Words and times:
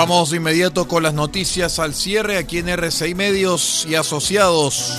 Vamos 0.00 0.30
de 0.30 0.38
inmediato 0.38 0.88
con 0.88 1.02
las 1.02 1.12
noticias 1.12 1.78
al 1.78 1.94
cierre 1.94 2.38
aquí 2.38 2.56
en 2.56 2.70
RCI 2.70 3.14
Medios 3.14 3.86
y 3.86 3.96
Asociados. 3.96 4.98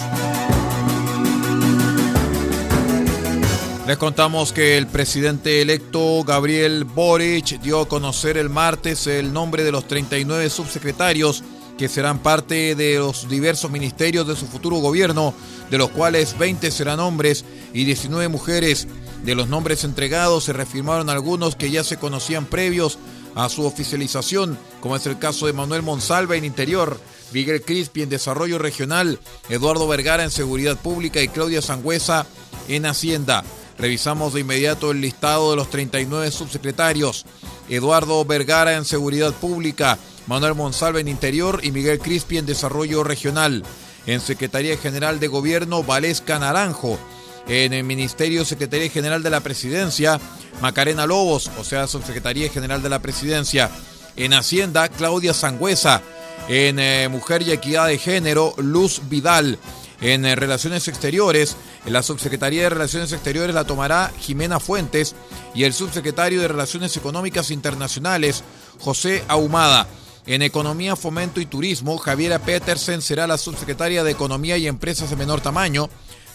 Les 3.87 3.97
contamos 3.97 4.53
que 4.53 4.77
el 4.77 4.85
presidente 4.85 5.59
electo 5.63 6.23
Gabriel 6.23 6.83
Boric 6.83 7.59
dio 7.61 7.81
a 7.81 7.87
conocer 7.87 8.37
el 8.37 8.51
martes 8.51 9.07
el 9.07 9.33
nombre 9.33 9.63
de 9.63 9.71
los 9.71 9.87
39 9.87 10.51
subsecretarios 10.51 11.43
que 11.79 11.89
serán 11.89 12.19
parte 12.19 12.75
de 12.75 12.99
los 12.99 13.27
diversos 13.27 13.71
ministerios 13.71 14.27
de 14.27 14.35
su 14.35 14.45
futuro 14.45 14.75
gobierno, 14.77 15.33
de 15.71 15.79
los 15.79 15.89
cuales 15.89 16.37
20 16.37 16.69
serán 16.69 16.99
hombres 16.99 17.43
y 17.73 17.85
19 17.85 18.27
mujeres. 18.27 18.87
De 19.23 19.33
los 19.33 19.47
nombres 19.47 19.83
entregados 19.83 20.43
se 20.43 20.53
refirmaron 20.53 21.09
algunos 21.09 21.55
que 21.55 21.71
ya 21.71 21.83
se 21.83 21.97
conocían 21.97 22.45
previos 22.45 22.99
a 23.35 23.49
su 23.49 23.65
oficialización, 23.65 24.57
como 24.81 24.95
es 24.95 25.05
el 25.05 25.19
caso 25.19 25.47
de 25.47 25.53
Manuel 25.53 25.81
Monsalva 25.81 26.35
en 26.35 26.45
Interior, 26.45 26.99
Miguel 27.31 27.61
Crispi 27.61 28.01
en 28.01 28.09
Desarrollo 28.09 28.57
Regional, 28.57 29.19
Eduardo 29.49 29.87
Vergara 29.87 30.23
en 30.23 30.31
Seguridad 30.31 30.77
Pública 30.77 31.21
y 31.21 31.27
Claudia 31.27 31.61
Sangüesa 31.61 32.25
en 32.67 32.85
Hacienda. 32.85 33.43
Revisamos 33.77 34.33
de 34.33 34.41
inmediato 34.41 34.91
el 34.91 35.01
listado 35.01 35.51
de 35.51 35.55
los 35.55 35.69
39 35.69 36.31
subsecretarios. 36.31 37.25
Eduardo 37.69 38.23
Vergara 38.25 38.75
en 38.75 38.85
Seguridad 38.85 39.33
Pública, 39.33 39.97
Manuel 40.27 40.55
Monsalva 40.55 40.99
en 40.99 41.07
Interior 41.07 41.61
y 41.63 41.71
Miguel 41.71 41.99
Crispi 41.99 42.37
en 42.37 42.45
Desarrollo 42.45 43.03
Regional. 43.03 43.63
En 44.05 44.19
Secretaría 44.19 44.77
General 44.77 45.19
de 45.19 45.27
Gobierno, 45.27 45.83
Valesca 45.83 46.37
Naranjo. 46.37 46.99
En 47.47 47.73
el 47.73 47.83
Ministerio 47.83 48.45
Secretaría 48.45 48.89
General 48.89 49.23
de 49.23 49.29
la 49.29 49.41
Presidencia, 49.41 50.19
Macarena 50.61 51.05
Lobos, 51.05 51.49
o 51.57 51.63
sea, 51.63 51.87
Subsecretaría 51.87 52.49
General 52.49 52.81
de 52.81 52.89
la 52.89 53.01
Presidencia. 53.01 53.69
En 54.15 54.33
Hacienda, 54.33 54.89
Claudia 54.89 55.33
Sangüesa. 55.33 56.01
En 56.47 56.79
eh, 56.79 57.07
Mujer 57.09 57.41
y 57.43 57.51
Equidad 57.51 57.87
de 57.87 57.97
Género, 57.97 58.53
Luz 58.57 59.01
Vidal. 59.09 59.57
En 60.01 60.25
eh, 60.25 60.35
Relaciones 60.35 60.87
Exteriores, 60.87 61.55
en 61.85 61.93
la 61.93 62.03
Subsecretaría 62.03 62.63
de 62.63 62.69
Relaciones 62.71 63.11
Exteriores 63.11 63.53
la 63.53 63.65
tomará 63.65 64.11
Jimena 64.19 64.59
Fuentes 64.59 65.15
y 65.53 65.63
el 65.63 65.73
Subsecretario 65.73 66.41
de 66.41 66.47
Relaciones 66.47 66.97
Económicas 66.97 67.51
Internacionales, 67.51 68.43
José 68.79 69.23
Ahumada. 69.27 69.87
En 70.25 70.41
Economía, 70.43 70.95
Fomento 70.95 71.41
y 71.41 71.45
Turismo, 71.45 71.97
Javiera 71.97 72.39
Petersen 72.39 73.01
será 73.01 73.25
la 73.25 73.37
Subsecretaria 73.37 74.03
de 74.03 74.11
Economía 74.11 74.57
y 74.57 74.67
Empresas 74.67 75.09
de 75.09 75.15
Menor 75.15 75.41
Tamaño. 75.41 75.89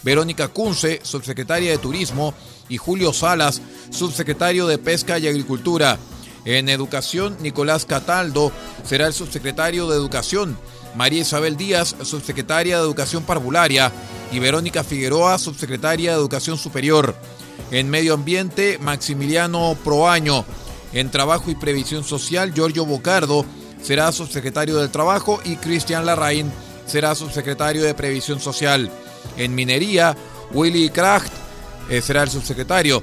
Verónica 0.07 0.47
Kunze, 0.47 1.01
subsecretaria 1.03 1.73
de 1.73 1.79
Turismo, 1.79 2.33
y 2.69 2.77
Julio 2.77 3.13
Salas, 3.13 3.61
subsecretario 3.91 4.69
de 4.69 4.79
Pesca 4.79 5.19
y 5.19 5.27
Agricultura. 5.27 5.99
En 6.45 6.69
Educación, 6.69 7.37
Nicolás 7.41 7.87
Cataldo 7.87 8.53
será 8.85 9.09
el 9.09 9.13
subsecretario 9.13 9.89
de 9.89 9.97
Educación, 9.97 10.57
María 10.95 11.23
Isabel 11.23 11.57
Díaz, 11.57 11.97
subsecretaria 12.03 12.77
de 12.77 12.85
Educación 12.85 13.25
Parvularia, 13.25 13.91
y 14.31 14.39
Verónica 14.39 14.85
Figueroa, 14.85 15.41
subsecretaria 15.41 16.13
de 16.13 16.19
Educación 16.19 16.57
Superior. 16.57 17.17
En 17.73 17.91
Medio 17.91 18.15
Ambiente, 18.15 18.79
Maximiliano 18.81 19.77
Proaño. 19.83 20.45
En 20.93 21.11
Trabajo 21.11 21.51
y 21.51 21.57
Previsión 21.57 22.05
Social, 22.05 22.55
Giorgio 22.55 22.87
Bocardo 22.87 23.45
será 23.83 24.13
subsecretario 24.13 24.77
del 24.77 24.91
Trabajo 24.91 25.41
y 25.45 25.57
Cristian 25.57 26.07
Larraín 26.07 26.53
será 26.87 27.17
subsecretario 27.17 27.83
de 27.83 27.95
Previsión 27.95 28.39
Social. 28.39 28.89
En 29.37 29.55
Minería, 29.55 30.17
Willy 30.53 30.91
Kracht 30.91 31.33
eh, 31.89 32.01
será 32.01 32.23
el 32.23 32.31
subsecretario. 32.31 33.03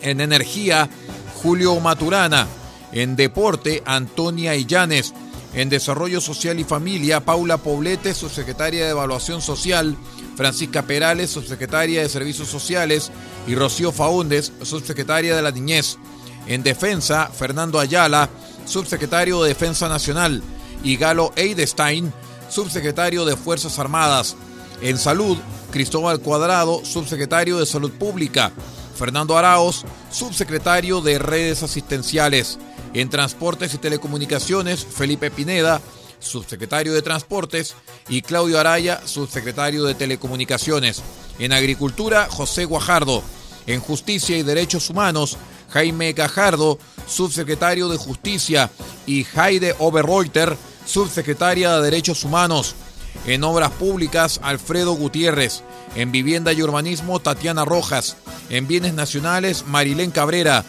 En 0.00 0.20
Energía, 0.20 0.88
Julio 1.42 1.78
Maturana. 1.80 2.46
En 2.92 3.16
Deporte, 3.16 3.82
Antonia 3.86 4.54
Illanes. 4.54 5.14
En 5.54 5.70
Desarrollo 5.70 6.20
Social 6.20 6.60
y 6.60 6.64
Familia, 6.64 7.24
Paula 7.24 7.56
Poblete, 7.56 8.14
subsecretaria 8.14 8.84
de 8.84 8.90
Evaluación 8.90 9.40
Social. 9.40 9.96
Francisca 10.36 10.82
Perales, 10.82 11.30
subsecretaria 11.30 12.02
de 12.02 12.08
Servicios 12.08 12.48
Sociales. 12.48 13.10
Y 13.46 13.54
Rocío 13.54 13.92
Faúndez, 13.92 14.52
subsecretaria 14.62 15.34
de 15.34 15.42
la 15.42 15.50
Niñez. 15.50 15.96
En 16.46 16.62
Defensa, 16.62 17.26
Fernando 17.26 17.78
Ayala, 17.78 18.28
subsecretario 18.64 19.42
de 19.42 19.48
Defensa 19.48 19.88
Nacional. 19.88 20.42
Y 20.82 20.96
Galo 20.96 21.32
Eidestein, 21.34 22.12
subsecretario 22.48 23.24
de 23.24 23.36
Fuerzas 23.36 23.78
Armadas. 23.78 24.36
En 24.80 24.96
Salud, 24.96 25.36
Cristóbal 25.72 26.20
Cuadrado, 26.20 26.84
subsecretario 26.84 27.58
de 27.58 27.66
Salud 27.66 27.90
Pública. 27.92 28.52
Fernando 28.96 29.36
Araos, 29.36 29.84
subsecretario 30.10 31.00
de 31.00 31.18
Redes 31.18 31.62
Asistenciales. 31.62 32.58
En 32.94 33.10
Transportes 33.10 33.74
y 33.74 33.78
Telecomunicaciones, 33.78 34.84
Felipe 34.84 35.30
Pineda, 35.30 35.80
subsecretario 36.20 36.94
de 36.94 37.02
Transportes, 37.02 37.74
y 38.08 38.22
Claudio 38.22 38.58
Araya, 38.58 39.00
subsecretario 39.04 39.84
de 39.84 39.94
Telecomunicaciones. 39.94 41.02
En 41.38 41.52
Agricultura, 41.52 42.28
José 42.30 42.64
Guajardo. 42.64 43.22
En 43.66 43.80
Justicia 43.80 44.38
y 44.38 44.42
Derechos 44.42 44.88
Humanos, 44.90 45.36
Jaime 45.70 46.12
Gajardo, 46.12 46.78
subsecretario 47.06 47.88
de 47.88 47.98
Justicia, 47.98 48.70
y 49.06 49.26
Heide 49.36 49.74
Oberreuter, 49.78 50.56
subsecretaria 50.86 51.76
de 51.76 51.82
Derechos 51.82 52.24
Humanos. 52.24 52.74
En 53.28 53.44
Obras 53.44 53.70
Públicas, 53.72 54.40
Alfredo 54.42 54.94
Gutiérrez. 54.94 55.62
En 55.94 56.10
Vivienda 56.10 56.54
y 56.54 56.62
Urbanismo, 56.62 57.20
Tatiana 57.20 57.66
Rojas. 57.66 58.16
En 58.48 58.66
Bienes 58.66 58.94
Nacionales, 58.94 59.66
Marilén 59.66 60.10
Cabrera. 60.10 60.64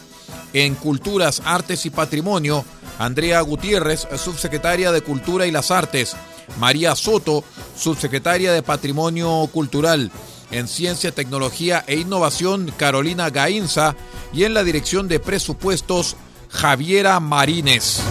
En 0.52 0.76
Culturas, 0.76 1.42
Artes 1.46 1.86
y 1.86 1.90
Patrimonio, 1.90 2.66
Andrea 2.98 3.40
Gutiérrez, 3.40 4.10
subsecretaria 4.18 4.92
de 4.92 5.00
Cultura 5.00 5.48
y 5.48 5.52
las 5.52 5.72
Artes. 5.72 6.18
María 6.60 6.98
Soto, 6.98 7.46
subsecretaria 7.78 8.52
de 8.52 8.62
Patrimonio 8.62 9.48
Cultural. 9.54 10.12
En 10.52 10.68
Ciencia, 10.68 11.14
Tecnología 11.14 11.86
e 11.88 11.96
Innovación, 11.96 12.74
Carolina 12.76 13.30
Gainza. 13.30 13.96
Y 14.34 14.44
en 14.44 14.54
la 14.54 14.66
Dirección 14.66 15.08
de 15.08 15.22
Presupuestos, 15.22 16.18
Javiera 16.50 17.22
Marínez. 17.22 18.02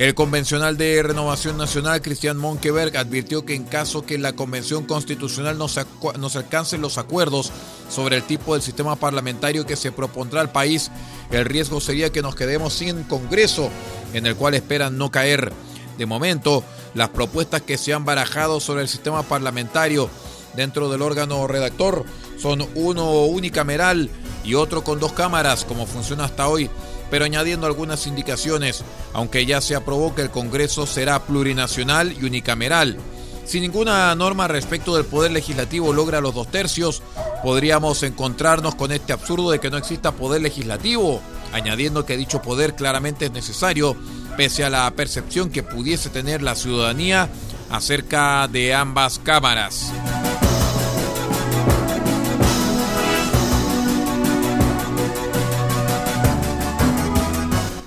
El 0.00 0.14
convencional 0.14 0.78
de 0.78 1.02
Renovación 1.02 1.58
Nacional, 1.58 2.00
Cristian 2.00 2.38
Monkeberg, 2.38 2.96
advirtió 2.96 3.44
que 3.44 3.54
en 3.54 3.64
caso 3.64 4.06
que 4.06 4.16
la 4.16 4.32
Convención 4.32 4.86
Constitucional 4.86 5.58
no 5.58 5.68
se, 5.68 5.84
no 6.18 6.30
se 6.30 6.38
alcancen 6.38 6.80
los 6.80 6.96
acuerdos 6.96 7.52
sobre 7.90 8.16
el 8.16 8.22
tipo 8.22 8.54
del 8.54 8.62
sistema 8.62 8.96
parlamentario 8.96 9.66
que 9.66 9.76
se 9.76 9.92
propondrá 9.92 10.40
al 10.40 10.52
país, 10.52 10.90
el 11.30 11.44
riesgo 11.44 11.82
sería 11.82 12.10
que 12.10 12.22
nos 12.22 12.34
quedemos 12.34 12.72
sin 12.72 13.02
Congreso, 13.02 13.68
en 14.14 14.24
el 14.24 14.36
cual 14.36 14.54
esperan 14.54 14.96
no 14.96 15.10
caer. 15.10 15.52
De 15.98 16.06
momento, 16.06 16.64
las 16.94 17.10
propuestas 17.10 17.60
que 17.60 17.76
se 17.76 17.92
han 17.92 18.06
barajado 18.06 18.58
sobre 18.58 18.80
el 18.80 18.88
sistema 18.88 19.22
parlamentario 19.22 20.08
dentro 20.56 20.88
del 20.88 21.02
órgano 21.02 21.46
redactor 21.46 22.06
son 22.38 22.66
uno 22.74 23.26
unicameral 23.26 24.08
y 24.44 24.54
otro 24.54 24.82
con 24.82 24.98
dos 24.98 25.12
cámaras, 25.12 25.66
como 25.66 25.84
funciona 25.84 26.24
hasta 26.24 26.48
hoy 26.48 26.70
pero 27.10 27.24
añadiendo 27.24 27.66
algunas 27.66 28.06
indicaciones, 28.06 28.84
aunque 29.12 29.46
ya 29.46 29.60
se 29.60 29.74
aprobó 29.74 30.14
que 30.14 30.22
el 30.22 30.30
Congreso 30.30 30.86
será 30.86 31.24
plurinacional 31.24 32.12
y 32.12 32.24
unicameral. 32.24 32.96
Si 33.44 33.60
ninguna 33.60 34.14
norma 34.14 34.46
respecto 34.46 34.94
del 34.94 35.04
poder 35.04 35.32
legislativo 35.32 35.92
logra 35.92 36.20
los 36.20 36.34
dos 36.34 36.48
tercios, 36.48 37.02
podríamos 37.42 38.02
encontrarnos 38.04 38.76
con 38.76 38.92
este 38.92 39.12
absurdo 39.12 39.50
de 39.50 39.58
que 39.58 39.70
no 39.70 39.76
exista 39.76 40.12
poder 40.12 40.42
legislativo. 40.42 41.20
añadiendo 41.52 42.06
que 42.06 42.16
dicho 42.16 42.40
poder 42.40 42.76
claramente 42.76 43.24
es 43.24 43.32
necesario 43.32 43.96
pese 44.36 44.64
a 44.64 44.70
la 44.70 44.88
percepción 44.92 45.50
que 45.50 45.64
pudiese 45.64 46.10
tener 46.10 46.42
la 46.42 46.54
ciudadanía 46.54 47.28
acerca 47.70 48.46
de 48.46 48.72
ambas 48.72 49.18
cámaras. 49.18 49.92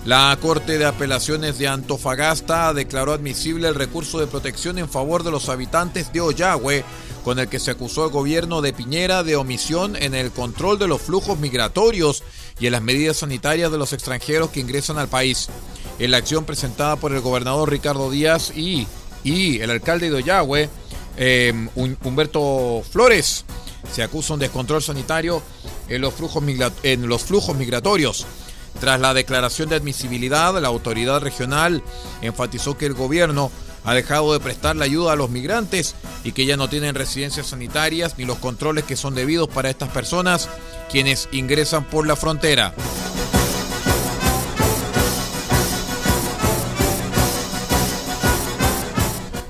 La 0.06 0.38
Corte 0.42 0.78
de 0.78 0.86
Apelaciones 0.86 1.58
de 1.58 1.70
Antofagasta 1.70 2.74
declaró 2.74 3.14
admisible 3.14 3.70
el 3.70 3.76
recurso 3.76 4.20
de 4.20 4.28
protección 4.28 4.78
en 4.78 4.90
favor 4.90 5.24
de 5.24 5.32
los 5.32 5.48
habitantes 5.48 6.12
de 6.12 6.20
Oyagüe, 6.20 6.84
con 7.24 7.40
el 7.40 7.48
que 7.48 7.58
se 7.58 7.72
acusó 7.72 8.04
al 8.04 8.10
gobierno 8.10 8.62
de 8.62 8.74
Piñera 8.74 9.24
de 9.24 9.38
omisión 9.38 9.96
en 9.96 10.14
el 10.14 10.32
control 10.32 10.78
de 10.78 10.90
los 10.90 11.02
flujos 11.02 11.40
migratorios 11.40 12.22
y 12.60 12.66
en 12.66 12.74
las 12.74 12.82
medidas 12.82 13.18
sanitarias 13.18 13.72
de 13.72 13.78
los 13.78 13.94
extranjeros 13.94 14.50
que 14.50 14.60
ingresan 14.60 14.98
al 14.98 15.08
país. 15.08 15.48
En 16.00 16.12
la 16.12 16.18
acción 16.18 16.44
presentada 16.44 16.98
por 16.98 17.14
el 17.14 17.22
gobernador 17.22 17.72
Ricardo 17.72 18.12
Díaz 18.12 18.52
y, 18.54 18.86
y 19.24 19.62
el 19.62 19.72
alcalde 19.72 20.10
de 20.10 20.18
Oyagüe, 20.18 20.70
em, 21.16 21.70
Humberto 22.04 22.84
Flores, 22.92 23.46
se 23.90 24.04
acusa 24.04 24.34
un 24.34 24.42
descontrol 24.42 24.84
sanitario 24.84 25.42
en 25.88 26.04
en 26.84 27.08
los 27.08 27.24
flujos 27.24 27.56
migratorios. 27.56 28.26
Tras 28.80 29.00
la 29.00 29.14
declaración 29.14 29.70
de 29.70 29.76
admisibilidad, 29.76 30.60
la 30.60 30.68
autoridad 30.68 31.22
regional 31.22 31.84
enfatizó 32.22 32.78
que 32.78 32.86
el 32.86 32.94
gobierno 32.94 33.52
ha 33.86 33.94
dejado 33.94 34.34
de 34.34 34.40
prestar 34.40 34.76
la 34.76 34.86
ayuda 34.86 35.14
a 35.14 35.16
los 35.16 35.30
migrantes 35.30 35.96
y 36.24 36.32
que 36.32 36.46
ya 36.46 36.58
no 36.58 36.70
tienen 36.70 36.96
residencias 36.96 37.48
sanitarias 37.48 38.18
ni 38.18 38.26
los 38.26 38.38
controles 38.38 38.86
que 38.86 38.96
son 38.96 39.16
debidos 39.16 39.50
para 39.50 39.70
estas 39.70 39.90
personas 39.90 40.50
quienes 40.90 41.28
ingresan 41.32 41.84
por 41.86 42.08
la 42.08 42.16
frontera. 42.16 42.74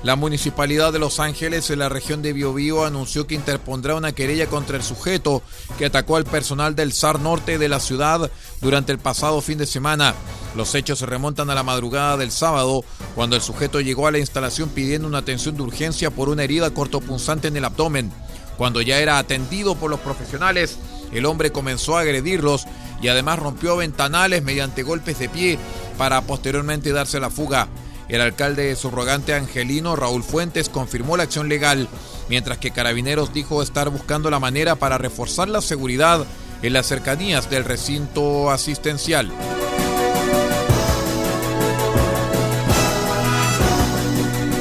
La 0.04 0.16
Municipalidad 0.16 0.92
de 0.92 0.98
Los 0.98 1.18
Ángeles 1.18 1.70
en 1.70 1.78
la 1.78 1.88
región 1.88 2.20
de 2.20 2.34
Biobío 2.34 2.84
anunció 2.84 3.26
que 3.26 3.34
interpondrá 3.34 3.94
una 3.94 4.12
querella 4.12 4.46
contra 4.48 4.76
el 4.76 4.82
sujeto 4.82 5.42
que 5.78 5.86
atacó 5.86 6.16
al 6.16 6.26
personal 6.26 6.76
del 6.76 6.92
SAR 6.92 7.20
norte 7.20 7.56
de 7.56 7.70
la 7.70 7.80
ciudad 7.80 8.30
durante 8.60 8.92
el 8.92 8.98
pasado 8.98 9.40
fin 9.40 9.56
de 9.56 9.64
semana. 9.64 10.14
Los 10.54 10.74
hechos 10.74 10.98
se 10.98 11.06
remontan 11.06 11.48
a 11.48 11.54
la 11.54 11.62
madrugada 11.62 12.18
del 12.18 12.32
sábado, 12.32 12.84
cuando 13.14 13.34
el 13.34 13.40
sujeto 13.40 13.80
llegó 13.80 14.06
a 14.06 14.10
la 14.10 14.18
instalación 14.18 14.68
pidiendo 14.68 15.08
una 15.08 15.18
atención 15.18 15.56
de 15.56 15.62
urgencia 15.62 16.10
por 16.10 16.28
una 16.28 16.44
herida 16.44 16.68
cortopunzante 16.68 17.48
en 17.48 17.56
el 17.56 17.64
abdomen. 17.64 18.12
Cuando 18.58 18.82
ya 18.82 18.98
era 18.98 19.16
atendido 19.16 19.74
por 19.74 19.88
los 19.88 20.00
profesionales, 20.00 20.76
el 21.12 21.24
hombre 21.24 21.50
comenzó 21.50 21.96
a 21.96 22.02
agredirlos 22.02 22.66
y 23.00 23.08
además 23.08 23.38
rompió 23.38 23.78
ventanales 23.78 24.42
mediante 24.42 24.82
golpes 24.82 25.18
de 25.18 25.30
pie 25.30 25.58
para 25.96 26.20
posteriormente 26.20 26.92
darse 26.92 27.20
la 27.20 27.30
fuga. 27.30 27.68
El 28.08 28.20
alcalde 28.20 28.76
subrogante 28.76 29.34
angelino 29.34 29.96
Raúl 29.96 30.22
Fuentes 30.22 30.68
confirmó 30.68 31.16
la 31.16 31.22
acción 31.22 31.48
legal, 31.48 31.88
mientras 32.28 32.58
que 32.58 32.70
Carabineros 32.70 33.32
dijo 33.32 33.62
estar 33.62 33.88
buscando 33.88 34.30
la 34.30 34.38
manera 34.38 34.76
para 34.76 34.98
reforzar 34.98 35.48
la 35.48 35.62
seguridad 35.62 36.26
en 36.62 36.72
las 36.72 36.86
cercanías 36.86 37.48
del 37.50 37.64
recinto 37.64 38.50
asistencial. 38.50 39.32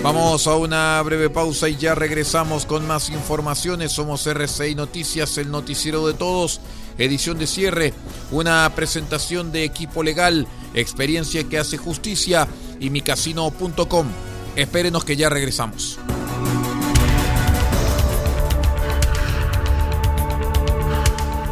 Vamos 0.03 0.47
a 0.47 0.57
una 0.57 1.01
breve 1.01 1.29
pausa 1.29 1.69
y 1.69 1.77
ya 1.77 1.95
regresamos 1.95 2.65
con 2.65 2.85
más 2.85 3.09
informaciones. 3.09 3.93
Somos 3.93 4.27
RCI 4.27 4.75
Noticias, 4.75 5.37
el 5.37 5.49
noticiero 5.49 6.05
de 6.05 6.13
todos, 6.13 6.59
edición 6.97 7.37
de 7.39 7.47
cierre, 7.47 7.93
una 8.29 8.69
presentación 8.75 9.53
de 9.53 9.63
equipo 9.63 10.03
legal, 10.03 10.45
experiencia 10.73 11.45
que 11.45 11.57
hace 11.57 11.77
justicia 11.77 12.49
y 12.79 12.89
micasino.com. 12.89 14.07
Espérenos 14.55 15.03
que 15.03 15.15
ya 15.15 15.29
regresamos. 15.29 15.99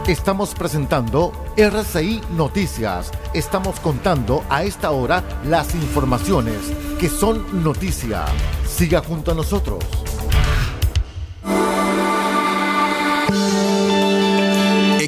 Estamos 0.07 0.55
presentando 0.55 1.31
RCI 1.55 2.21
Noticias. 2.35 3.11
Estamos 3.33 3.79
contando 3.79 4.43
a 4.49 4.63
esta 4.63 4.91
hora 4.91 5.23
las 5.45 5.75
informaciones 5.75 6.57
que 6.99 7.07
son 7.07 7.63
noticia. 7.63 8.25
Siga 8.67 9.01
junto 9.01 9.31
a 9.31 9.35
nosotros. 9.35 9.83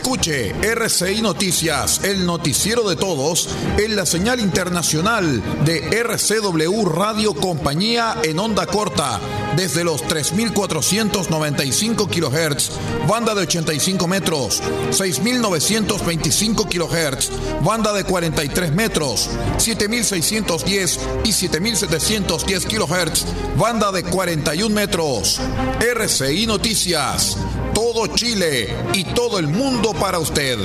Escuche 0.00 0.54
RCI 0.62 1.20
Noticias, 1.20 2.00
el 2.04 2.24
noticiero 2.24 2.88
de 2.88 2.96
todos, 2.96 3.50
en 3.76 3.96
la 3.96 4.06
señal 4.06 4.40
internacional 4.40 5.42
de 5.66 6.00
RCW 6.00 6.86
Radio 6.86 7.34
Compañía 7.34 8.16
en 8.24 8.38
onda 8.38 8.64
corta, 8.64 9.20
desde 9.56 9.84
los 9.84 10.02
3.495 10.04 12.08
kHz, 12.08 12.70
banda 13.06 13.34
de 13.34 13.42
85 13.42 14.08
metros, 14.08 14.62
6.925 14.90 16.66
kHz, 16.66 17.28
banda 17.62 17.92
de 17.92 18.04
43 18.04 18.72
metros, 18.72 19.28
7.610 19.58 20.98
y 21.24 21.28
7.710 21.28 22.64
kHz, 22.64 23.26
banda 23.58 23.92
de 23.92 24.02
41 24.04 24.74
metros. 24.74 25.38
RCI 25.78 26.46
Noticias 26.46 27.36
todo 27.80 28.06
Chile 28.08 28.68
y 28.92 29.04
todo 29.04 29.38
el 29.38 29.48
mundo 29.48 29.94
para 29.94 30.18
usted. 30.18 30.58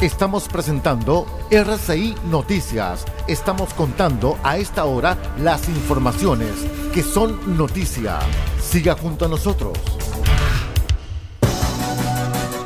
Estamos 0.00 0.46
presentando 0.46 1.26
RCI 1.50 2.14
Noticias. 2.30 3.06
Estamos 3.26 3.74
contando 3.74 4.38
a 4.44 4.56
esta 4.58 4.84
hora 4.84 5.18
las 5.40 5.68
informaciones 5.68 6.52
que 6.94 7.02
son 7.02 7.56
noticia. 7.58 8.20
Siga 8.62 8.94
junto 8.94 9.24
a 9.24 9.28
nosotros. 9.28 9.76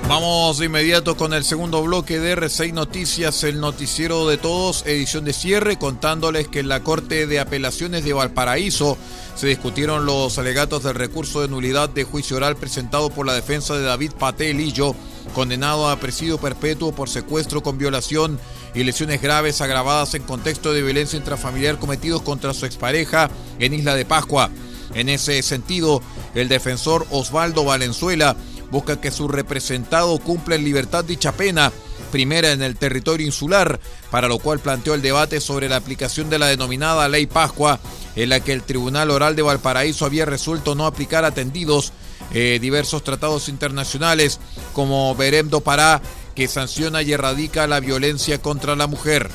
Vamos 0.08 0.58
de 0.58 0.66
inmediato 0.66 1.16
con 1.16 1.32
el 1.32 1.42
segundo 1.42 1.82
bloque 1.82 2.20
de 2.20 2.36
R6 2.36 2.72
Noticias, 2.74 3.44
el 3.44 3.60
noticiero 3.60 4.28
de 4.28 4.36
todos, 4.36 4.84
edición 4.84 5.24
de 5.24 5.32
cierre, 5.32 5.78
contándoles 5.78 6.48
que 6.48 6.60
en 6.60 6.68
la 6.68 6.82
Corte 6.82 7.26
de 7.26 7.40
Apelaciones 7.40 8.04
de 8.04 8.12
Valparaíso 8.12 8.98
se 9.36 9.46
discutieron 9.46 10.04
los 10.04 10.36
alegatos 10.38 10.82
del 10.82 10.96
recurso 10.96 11.40
de 11.40 11.48
nulidad 11.48 11.88
de 11.88 12.04
juicio 12.04 12.36
oral 12.36 12.56
presentado 12.56 13.08
por 13.08 13.26
la 13.26 13.32
defensa 13.32 13.74
de 13.74 13.84
David 13.84 14.12
Patelillo, 14.18 14.94
condenado 15.34 15.88
a 15.88 15.96
presidio 15.96 16.36
perpetuo 16.36 16.92
por 16.92 17.08
secuestro 17.08 17.62
con 17.62 17.78
violación 17.78 18.38
y 18.74 18.84
lesiones 18.84 19.22
graves 19.22 19.60
agravadas 19.62 20.14
en 20.14 20.24
contexto 20.24 20.74
de 20.74 20.82
violencia 20.82 21.16
intrafamiliar 21.16 21.78
cometidos 21.78 22.22
contra 22.22 22.52
su 22.52 22.66
expareja 22.66 23.30
en 23.58 23.72
Isla 23.72 23.94
de 23.94 24.04
Pascua. 24.04 24.50
En 24.94 25.08
ese 25.08 25.42
sentido, 25.42 26.02
el 26.34 26.48
defensor 26.48 27.06
Osvaldo 27.10 27.64
Valenzuela 27.64 28.36
busca 28.72 29.00
que 29.00 29.12
su 29.12 29.28
representado 29.28 30.18
cumpla 30.18 30.56
en 30.56 30.64
libertad 30.64 31.04
dicha 31.04 31.30
pena, 31.32 31.70
primera 32.10 32.50
en 32.50 32.62
el 32.62 32.76
territorio 32.76 33.26
insular, 33.26 33.78
para 34.10 34.26
lo 34.26 34.38
cual 34.38 34.58
planteó 34.58 34.94
el 34.94 35.02
debate 35.02 35.40
sobre 35.40 35.68
la 35.68 35.76
aplicación 35.76 36.30
de 36.30 36.38
la 36.38 36.46
denominada 36.46 37.08
Ley 37.08 37.26
Pascua, 37.26 37.78
en 38.16 38.30
la 38.30 38.40
que 38.40 38.52
el 38.52 38.62
Tribunal 38.62 39.10
Oral 39.10 39.36
de 39.36 39.42
Valparaíso 39.42 40.06
había 40.06 40.24
resuelto 40.24 40.74
no 40.74 40.86
aplicar 40.86 41.24
atendidos 41.24 41.92
eh, 42.32 42.58
diversos 42.60 43.04
tratados 43.04 43.48
internacionales 43.48 44.40
como 44.72 45.14
Berem 45.14 45.50
do 45.50 45.60
Pará, 45.60 46.00
que 46.34 46.48
sanciona 46.48 47.02
y 47.02 47.12
erradica 47.12 47.66
la 47.66 47.78
violencia 47.78 48.40
contra 48.40 48.74
la 48.74 48.86
mujer. 48.86 49.30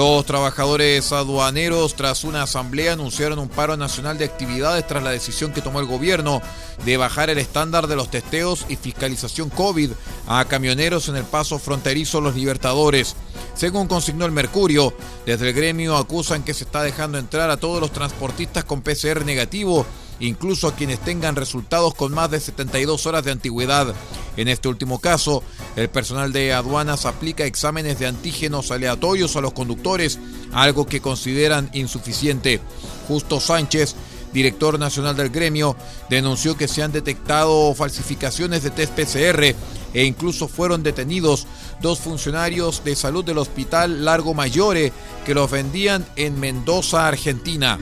Los 0.00 0.24
trabajadores 0.24 1.12
aduaneros, 1.12 1.94
tras 1.94 2.24
una 2.24 2.44
asamblea, 2.44 2.94
anunciaron 2.94 3.38
un 3.38 3.50
paro 3.50 3.76
nacional 3.76 4.16
de 4.16 4.24
actividades 4.24 4.86
tras 4.86 5.02
la 5.02 5.10
decisión 5.10 5.52
que 5.52 5.60
tomó 5.60 5.78
el 5.78 5.84
gobierno 5.84 6.40
de 6.86 6.96
bajar 6.96 7.28
el 7.28 7.36
estándar 7.36 7.86
de 7.86 7.96
los 7.96 8.10
testeos 8.10 8.64
y 8.70 8.76
fiscalización 8.76 9.50
COVID 9.50 9.90
a 10.26 10.42
camioneros 10.46 11.10
en 11.10 11.16
el 11.16 11.24
paso 11.24 11.58
fronterizo 11.58 12.22
Los 12.22 12.34
Libertadores. 12.34 13.14
Según 13.54 13.88
consignó 13.88 14.24
el 14.24 14.32
Mercurio, 14.32 14.94
desde 15.26 15.50
el 15.50 15.54
gremio 15.54 15.98
acusan 15.98 16.44
que 16.44 16.54
se 16.54 16.64
está 16.64 16.82
dejando 16.82 17.18
entrar 17.18 17.50
a 17.50 17.58
todos 17.58 17.78
los 17.78 17.92
transportistas 17.92 18.64
con 18.64 18.80
PCR 18.80 19.26
negativo 19.26 19.84
incluso 20.20 20.68
a 20.68 20.74
quienes 20.74 21.00
tengan 21.00 21.34
resultados 21.34 21.94
con 21.94 22.12
más 22.12 22.30
de 22.30 22.40
72 22.40 23.06
horas 23.06 23.24
de 23.24 23.32
antigüedad. 23.32 23.94
En 24.36 24.48
este 24.48 24.68
último 24.68 25.00
caso, 25.00 25.42
el 25.76 25.88
personal 25.88 26.32
de 26.32 26.52
aduanas 26.52 27.06
aplica 27.06 27.44
exámenes 27.44 27.98
de 27.98 28.06
antígenos 28.06 28.70
aleatorios 28.70 29.36
a 29.36 29.40
los 29.40 29.52
conductores, 29.52 30.18
algo 30.52 30.86
que 30.86 31.00
consideran 31.00 31.70
insuficiente. 31.72 32.60
Justo 33.08 33.40
Sánchez, 33.40 33.94
director 34.32 34.78
nacional 34.78 35.16
del 35.16 35.30
gremio, 35.30 35.76
denunció 36.08 36.56
que 36.56 36.68
se 36.68 36.82
han 36.82 36.92
detectado 36.92 37.74
falsificaciones 37.74 38.62
de 38.62 38.70
test 38.70 38.92
PCR 38.94 39.54
e 39.92 40.04
incluso 40.04 40.48
fueron 40.48 40.82
detenidos 40.82 41.46
dos 41.80 41.98
funcionarios 41.98 42.84
de 42.84 42.94
salud 42.94 43.24
del 43.24 43.38
hospital 43.38 44.04
Largo 44.04 44.34
Mayore 44.34 44.92
que 45.24 45.34
los 45.34 45.50
vendían 45.50 46.06
en 46.16 46.38
Mendoza, 46.38 47.08
Argentina. 47.08 47.78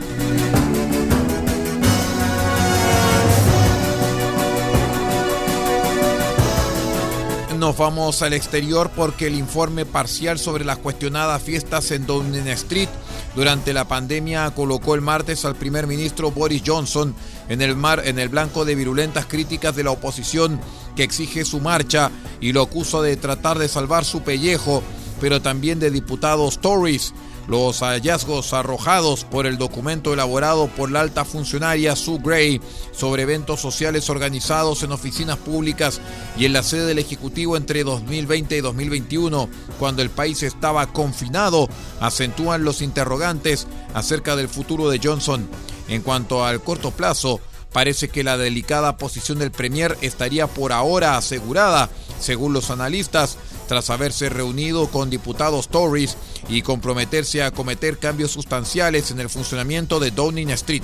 Nos 7.69 7.77
vamos 7.77 8.23
al 8.23 8.33
exterior 8.33 8.89
porque 8.95 9.27
el 9.27 9.35
informe 9.35 9.85
parcial 9.85 10.39
sobre 10.39 10.65
las 10.65 10.79
cuestionadas 10.79 11.39
fiestas 11.43 11.91
en 11.91 12.07
Downing 12.07 12.47
Street 12.47 12.89
durante 13.35 13.73
la 13.73 13.87
pandemia 13.87 14.49
colocó 14.55 14.95
el 14.95 15.01
martes 15.01 15.45
al 15.45 15.55
primer 15.55 15.85
ministro 15.85 16.31
Boris 16.31 16.63
Johnson 16.65 17.13
en 17.47 17.61
el, 17.61 17.75
mar, 17.75 18.01
en 18.05 18.17
el 18.17 18.29
blanco 18.29 18.65
de 18.65 18.73
virulentas 18.73 19.27
críticas 19.27 19.75
de 19.75 19.83
la 19.83 19.91
oposición 19.91 20.59
que 20.95 21.03
exige 21.03 21.45
su 21.45 21.59
marcha 21.59 22.09
y 22.41 22.53
lo 22.53 22.63
acusa 22.63 23.01
de 23.01 23.15
tratar 23.17 23.59
de 23.59 23.67
salvar 23.67 24.03
su 24.03 24.23
pellejo, 24.23 24.81
pero 25.21 25.39
también 25.39 25.79
de 25.79 25.91
diputados 25.91 26.57
Tories 26.61 27.13
los 27.49 27.79
hallazgos 27.79 28.53
arrojados 28.53 29.23
por 29.23 29.47
el 29.47 29.57
documento 29.57 30.13
elaborado 30.13 30.67
por 30.67 30.91
la 30.91 31.01
alta 31.01 31.25
funcionaria 31.25 31.95
Sue 31.95 32.19
Gray 32.23 32.61
sobre 32.91 33.23
eventos 33.23 33.59
sociales 33.59 34.09
organizados 34.11 34.83
en 34.83 34.91
oficinas 34.91 35.37
públicas 35.37 35.99
y 36.37 36.45
en 36.45 36.53
la 36.53 36.61
sede 36.61 36.85
del 36.85 36.99
Ejecutivo 36.99 37.57
entre 37.57 37.83
2020 37.83 38.55
y 38.55 38.61
2021, 38.61 39.49
cuando 39.79 40.03
el 40.03 40.11
país 40.11 40.43
estaba 40.43 40.93
confinado, 40.93 41.67
acentúan 41.99 42.63
los 42.63 42.83
interrogantes 42.83 43.65
acerca 43.95 44.35
del 44.35 44.47
futuro 44.47 44.89
de 44.89 44.99
Johnson. 45.03 45.49
En 45.87 46.03
cuanto 46.03 46.45
al 46.45 46.61
corto 46.61 46.91
plazo, 46.91 47.41
parece 47.73 48.09
que 48.09 48.23
la 48.23 48.37
delicada 48.37 48.97
posición 48.97 49.39
del 49.39 49.51
Premier 49.51 49.97
estaría 50.01 50.45
por 50.45 50.71
ahora 50.71 51.17
asegurada, 51.17 51.89
según 52.19 52.53
los 52.53 52.69
analistas, 52.69 53.37
tras 53.69 53.91
haberse 53.91 54.29
reunido 54.29 54.87
con 54.87 55.11
diputados 55.11 55.67
Tories 55.69 56.17
y 56.49 56.63
comprometerse 56.63 57.43
a 57.43 57.51
cometer 57.51 57.99
cambios 57.99 58.31
sustanciales 58.31 59.11
en 59.11 59.19
el 59.19 59.29
funcionamiento 59.29 59.99
de 59.99 60.09
Downing 60.09 60.49
Street. 60.49 60.81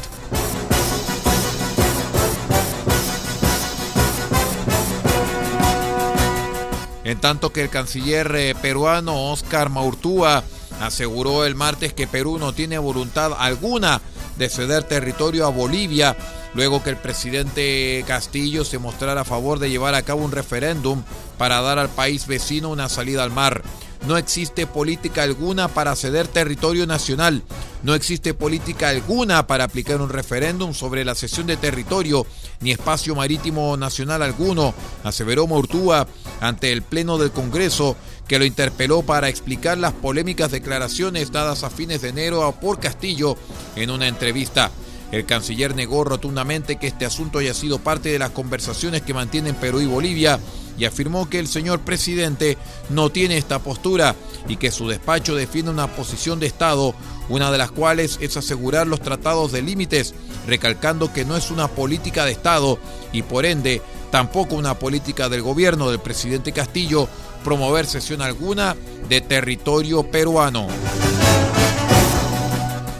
En 7.04 7.20
tanto 7.20 7.52
que 7.52 7.64
el 7.64 7.70
canciller 7.72 8.32
eh, 8.36 8.54
peruano 8.54 9.32
Oscar 9.32 9.72
Maurtúa 9.72 10.44
aseguró 10.80 11.44
el 11.44 11.56
martes 11.56 11.92
que 11.92 12.06
Perú 12.06 12.38
no 12.38 12.54
tiene 12.54 12.78
voluntad 12.78 13.34
alguna 13.36 14.00
de 14.38 14.48
ceder 14.48 14.84
territorio 14.84 15.48
a 15.48 15.50
Bolivia 15.50 16.16
luego 16.56 16.82
que 16.82 16.90
el 16.90 16.98
presidente 16.98 18.04
Castillo 18.08 18.64
se 18.64 18.80
mostrara 18.80 19.22
a 19.22 19.26
favor 19.26 19.60
de 19.60 19.70
llevar 19.70 19.94
a 19.94 20.02
cabo 20.02 20.24
un 20.24 20.32
referéndum 20.32 21.04
para 21.38 21.62
dar 21.62 21.78
al 21.78 21.90
país 21.90 22.26
vecino 22.26 22.70
una 22.70 22.90
salida 22.90 23.24
al 23.24 23.32
mar. 23.32 23.62
No 24.08 24.18
existe 24.18 24.68
política 24.68 25.24
alguna 25.24 25.68
para 25.68 25.96
ceder 25.96 26.28
territorio 26.28 26.86
nacional. 26.86 27.42
No 27.84 27.96
existe 27.96 28.34
política 28.34 28.90
alguna 28.90 29.48
para 29.48 29.64
aplicar 29.64 30.00
un 30.00 30.10
referéndum 30.10 30.74
sobre 30.74 31.04
la 31.04 31.16
cesión 31.16 31.48
de 31.48 31.58
territorio 31.58 32.26
ni 32.62 32.72
espacio 32.72 33.16
marítimo 33.16 33.76
nacional 33.78 34.22
alguno, 34.22 34.74
aseveró 35.04 35.48
Mortúa 35.48 36.08
ante 36.40 36.72
el 36.72 36.84
Pleno 36.84 37.18
del 37.18 37.32
Congreso, 37.32 37.96
que 38.28 38.40
lo 38.40 38.46
interpeló 38.46 39.02
para 39.02 39.28
explicar 39.28 39.78
las 39.78 39.94
polémicas 39.94 40.52
declaraciones 40.52 41.32
dadas 41.32 41.64
a 41.64 41.70
fines 41.70 42.02
de 42.02 42.10
enero 42.10 42.56
por 42.62 42.80
Castillo 42.80 43.38
en 43.76 43.90
una 43.90 44.08
entrevista. 44.08 44.72
El 45.12 45.26
canciller 45.26 45.76
negó 45.76 46.04
rotundamente 46.04 46.78
que 46.78 46.88
este 46.88 47.06
asunto 47.06 47.40
haya 47.40 47.54
sido 47.54 47.80
parte 47.80 48.10
de 48.10 48.20
las 48.20 48.32
conversaciones 48.32 49.02
que 49.02 49.14
mantienen 49.14 49.56
Perú 49.56 49.82
y 49.82 49.86
Bolivia 49.86 50.40
y 50.78 50.86
afirmó 50.86 51.30
que 51.30 51.40
el 51.40 51.48
señor 51.48 51.80
presidente 51.80 52.58
no 52.90 53.10
tiene 53.10 53.38
esta 53.38 53.60
postura 53.60 54.16
y 54.48 54.58
que 54.58 54.72
su 54.72 54.88
despacho 54.88 55.36
defiende 55.36 55.72
una 55.72 55.88
posición 55.88 56.40
de 56.40 56.48
Estado, 56.48 56.94
una 57.30 57.52
de 57.52 57.58
las 57.58 57.72
cuales 57.72 58.18
es 58.22 58.36
asegurar 58.36 58.88
los 58.88 59.02
tratados 59.02 59.52
de 59.52 59.62
límites, 59.62 60.14
recalcando 60.48 61.14
que 61.14 61.26
no 61.26 61.38
es 61.38 61.52
una 61.52 61.68
política 61.68 62.26
de 62.26 62.32
Estado 62.32 62.78
y 63.14 63.22
por 63.22 63.46
ende 63.46 63.82
tampoco 64.12 64.56
una 64.56 64.78
política 64.78 65.30
del 65.30 65.42
gobierno 65.42 65.90
del 65.90 66.00
presidente 66.00 66.52
Castillo 66.52 67.08
promover 67.44 67.86
cesión 67.86 68.22
alguna 68.22 68.76
de 69.08 69.22
territorio 69.22 70.04
peruano. 70.04 70.68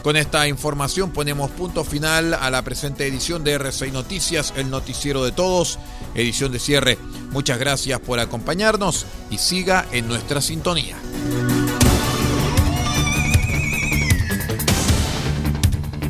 Con 0.06 0.14
esta 0.14 0.46
información 0.46 1.10
ponemos 1.10 1.50
punto 1.50 1.82
final 1.82 2.32
a 2.32 2.48
la 2.48 2.62
presente 2.62 3.08
edición 3.08 3.42
de 3.42 3.58
R6 3.58 3.90
Noticias, 3.90 4.54
el 4.54 4.70
noticiero 4.70 5.24
de 5.24 5.32
todos, 5.32 5.80
edición 6.14 6.52
de 6.52 6.60
cierre. 6.60 6.96
Muchas 7.32 7.58
gracias 7.58 7.98
por 7.98 8.20
acompañarnos 8.20 9.04
y 9.30 9.38
siga 9.38 9.84
en 9.90 10.06
nuestra 10.06 10.40
sintonía. 10.40 10.96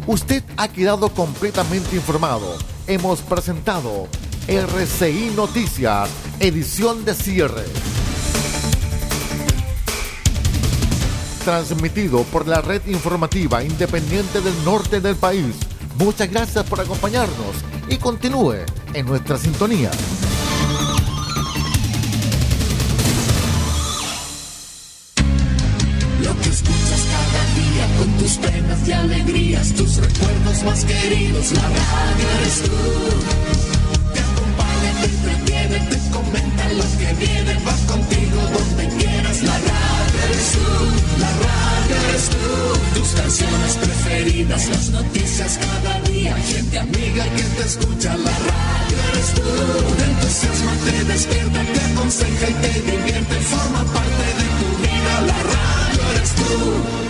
Usted 0.07 0.45
ha 0.59 0.69
quedado 0.69 1.09
completamente 1.15 1.97
informado. 1.97 2.55
Hemos 2.87 3.23
presentado 3.23 4.09
RCI 4.47 5.33
Noticias, 5.35 6.11
edición 6.39 7.07
de 7.07 7.15
cierre. 7.15 7.65
Transmitido 11.47 12.25
por 12.25 12.49
la 12.49 12.61
red 12.61 12.85
informativa 12.89 13.63
independiente 13.63 14.41
del 14.41 14.65
norte 14.65 15.01
del 15.01 15.15
país 15.15 15.55
Muchas 15.99 16.31
gracias 16.31 16.65
por 16.67 16.81
acompañarnos 16.81 17.57
y 17.89 17.97
continúe 17.97 18.57
en 18.93 19.07
nuestra 19.07 19.39
sintonía. 19.39 19.91
Lo 26.23 26.37
que 26.41 26.49
escuchas 26.51 27.07
cada 27.13 27.45
día 27.55 27.99
con 27.99 28.13
tus 28.19 28.33
penas 28.37 28.89
y 28.89 28.93
alegrías, 28.93 29.73
tus 29.73 29.97
recuerdos 29.97 30.65
más 30.65 30.85
queridos, 30.85 31.53
la 31.53 31.63
radio 31.63 32.29
eres 32.41 32.63
tú. 32.63 32.71
Te 34.13 34.21
acompaña, 34.21 35.01
te 35.01 35.07
entretiene, 35.07 35.79
te 35.89 36.11
comenta 36.11 36.73
los 36.75 36.87
que 36.87 37.27
vienen, 37.27 37.65
vas 37.65 37.81
contigo 37.81 38.41
donde 38.53 38.97
quieras, 38.99 39.43
la 39.43 39.59
radio 39.59 39.86
eres 40.37 40.53
tú, 40.53 41.21
la 41.21 41.31
radio 41.31 41.97
eres 42.09 42.29
tú. 42.31 42.99
Tus 42.99 43.09
canciones 43.21 43.73
preferidas, 43.77 44.69
las 44.69 44.91
noticias 44.91 45.59
cada 45.59 46.01
día, 46.01 46.37
gente 46.37 46.79
amiga 46.79 47.25
que 47.37 47.43
te 47.43 47.63
escucha, 47.63 48.17
la 48.17 48.31
radio 48.31 48.97
eres 49.13 49.35
tú. 49.35 49.43
Te 49.97 50.05
entusiasma, 50.05 50.73
te 50.85 51.05
despierta, 51.05 51.61
te 51.73 51.81
aconseja 51.93 52.51
y 52.51 52.55
te 52.55 52.81
divierte, 52.91 53.35
forma 53.41 53.85
parte 53.93 54.25
de 54.39 54.47
tu 54.59 54.69
vida, 54.83 55.21
la 55.27 55.39
radio 55.43 56.03
eres 56.15 56.31
tú. 56.35 57.06